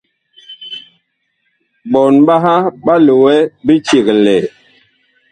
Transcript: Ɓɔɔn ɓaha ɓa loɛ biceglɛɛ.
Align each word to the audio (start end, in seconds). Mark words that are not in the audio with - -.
Ɓɔɔn 1.91 2.15
ɓaha 2.27 2.53
ɓa 2.85 2.93
loɛ 3.07 3.35
biceglɛɛ. 3.65 4.37